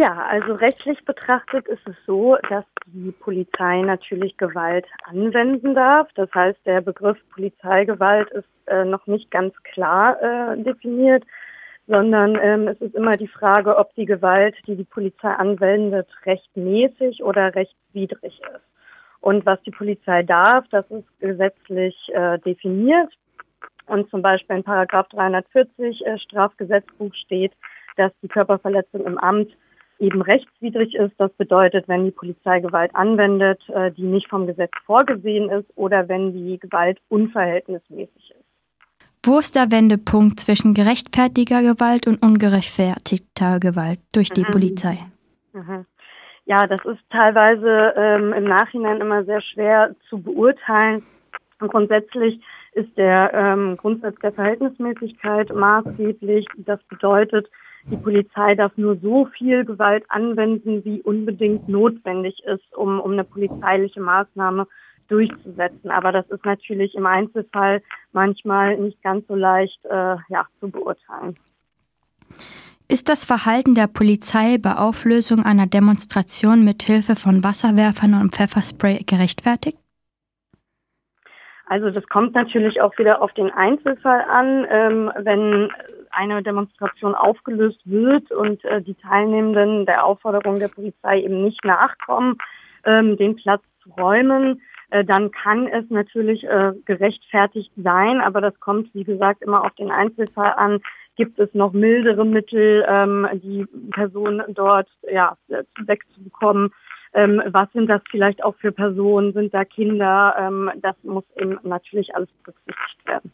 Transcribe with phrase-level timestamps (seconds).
[0.00, 6.08] Ja, also rechtlich betrachtet ist es so, dass die Polizei natürlich Gewalt anwenden darf.
[6.14, 11.22] Das heißt, der Begriff Polizeigewalt ist äh, noch nicht ganz klar äh, definiert,
[11.86, 17.22] sondern ähm, es ist immer die Frage, ob die Gewalt, die die Polizei anwendet, rechtmäßig
[17.22, 18.62] oder rechtswidrig ist.
[19.20, 23.12] Und was die Polizei darf, das ist gesetzlich äh, definiert.
[23.84, 27.52] Und zum Beispiel in Paragraph 340 äh, Strafgesetzbuch steht,
[27.98, 29.50] dass die Körperverletzung im Amt
[30.00, 31.12] eben rechtswidrig ist.
[31.18, 36.08] Das bedeutet, wenn die Polizei Gewalt anwendet, äh, die nicht vom Gesetz vorgesehen ist oder
[36.08, 38.40] wenn die Gewalt unverhältnismäßig ist.
[39.22, 44.50] Wo ist der Wendepunkt zwischen gerechtfertiger Gewalt und ungerechtfertigter Gewalt durch die mhm.
[44.50, 44.98] Polizei?
[45.52, 45.84] Mhm.
[46.46, 51.02] Ja, das ist teilweise ähm, im Nachhinein immer sehr schwer zu beurteilen.
[51.60, 52.40] Und grundsätzlich
[52.72, 56.46] ist der ähm, Grundsatz der Verhältnismäßigkeit maßgeblich.
[56.58, 57.50] Das bedeutet,
[57.84, 63.24] die Polizei darf nur so viel Gewalt anwenden, wie unbedingt notwendig ist, um, um eine
[63.24, 64.66] polizeiliche Maßnahme
[65.08, 65.90] durchzusetzen.
[65.90, 71.36] Aber das ist natürlich im Einzelfall manchmal nicht ganz so leicht äh, ja, zu beurteilen.
[72.88, 79.04] Ist das Verhalten der Polizei bei Auflösung einer Demonstration mit Hilfe von Wasserwerfern und Pfefferspray
[79.06, 79.78] gerechtfertigt?
[81.66, 84.66] Also das kommt natürlich auch wieder auf den Einzelfall an.
[84.68, 85.70] Ähm, wenn
[86.10, 92.36] eine Demonstration aufgelöst wird und äh, die Teilnehmenden der Aufforderung der Polizei eben nicht nachkommen,
[92.84, 98.58] ähm, den Platz zu räumen, äh, dann kann es natürlich äh, gerechtfertigt sein, aber das
[98.60, 100.80] kommt, wie gesagt, immer auf den Einzelfall an.
[101.16, 105.36] Gibt es noch mildere Mittel, ähm, die Person dort ja,
[105.78, 106.70] wegzubekommen?
[107.12, 109.32] Ähm, was sind das vielleicht auch für Personen?
[109.32, 110.34] Sind da Kinder?
[110.38, 113.32] Ähm, das muss eben natürlich alles berücksichtigt werden.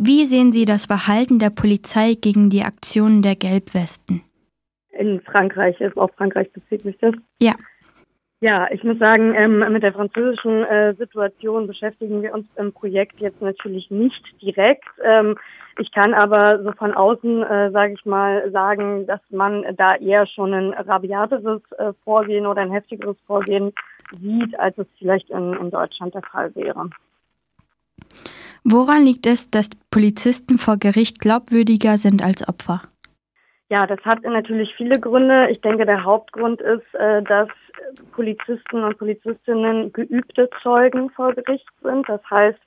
[0.00, 4.22] Wie sehen Sie das Verhalten der Polizei gegen die Aktionen der Gelbwesten?
[4.92, 7.14] In Frankreich, ist auf Frankreich bezieht sich das?
[7.40, 7.54] Ja.
[8.40, 13.18] Ja, ich muss sagen, ähm, mit der französischen äh, Situation beschäftigen wir uns im Projekt
[13.18, 14.84] jetzt natürlich nicht direkt.
[15.02, 15.36] Ähm,
[15.80, 20.28] ich kann aber so von außen, äh, sage ich mal, sagen, dass man da eher
[20.28, 23.72] schon ein rabiateres äh, Vorgehen oder ein heftigeres Vorgehen
[24.20, 26.88] sieht, als es vielleicht in, in Deutschland der Fall wäre.
[28.64, 32.82] Woran liegt es, dass Polizisten vor Gericht glaubwürdiger sind als Opfer?
[33.70, 35.48] Ja, das hat natürlich viele Gründe.
[35.50, 37.48] Ich denke, der Hauptgrund ist, äh, dass
[38.12, 42.08] Polizisten und Polizistinnen geübte Zeugen vor Gericht sind.
[42.08, 42.58] Das heißt,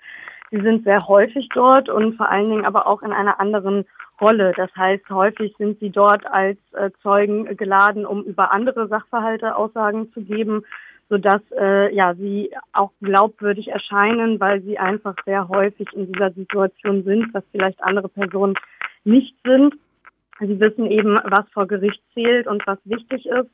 [0.52, 3.86] sie sind sehr häufig dort und vor allen Dingen aber auch in einer anderen
[4.22, 4.54] Rolle.
[4.56, 10.12] Das heißt, häufig sind sie dort als äh, Zeugen geladen, um über andere Sachverhalte Aussagen
[10.14, 10.64] zu geben
[11.12, 17.04] sodass äh, ja sie auch glaubwürdig erscheinen, weil sie einfach sehr häufig in dieser Situation
[17.04, 18.56] sind, was vielleicht andere Personen
[19.04, 19.76] nicht sind.
[20.40, 23.50] Sie wissen eben, was vor Gericht zählt und was wichtig ist.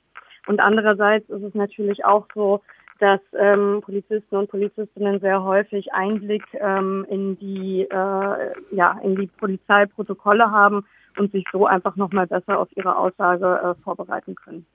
[0.46, 2.62] Und andererseits ist es natürlich auch so,
[3.00, 9.28] dass ähm, Polizisten und Polizistinnen sehr häufig Einblick ähm, in die äh, ja in die
[9.28, 10.86] Polizeiprotokolle haben
[11.18, 14.66] und sich so einfach noch mal besser auf ihre Aussage äh, vorbereiten können.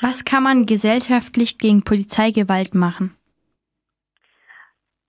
[0.00, 3.16] Was kann man gesellschaftlich gegen Polizeigewalt machen?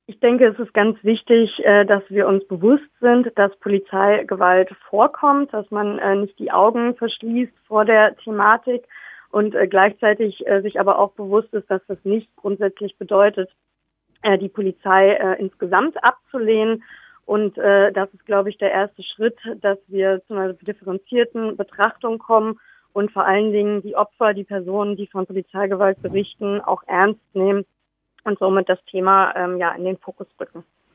[0.09, 5.51] Ich denke, es ist ganz wichtig, äh, dass wir uns bewusst sind, dass Polizeigewalt vorkommt,
[5.53, 8.83] dass man äh, nicht die Augen verschließt vor der Thematik
[9.31, 13.49] und äh, gleichzeitig sich aber auch bewusst ist, dass das nicht grundsätzlich bedeutet,
[14.41, 16.83] die Polizei insgesamt abzulehnen.
[17.25, 22.59] Und das ist, glaube ich, der erste Schritt, dass wir zu einer differenzierten Betrachtung kommen
[22.93, 27.63] und vor allen Dingen die Opfer, die Personen, die von Polizeigewalt berichten, auch ernst nehmen
[28.23, 30.63] und somit das Thema ähm, ja in den Fokus rücken.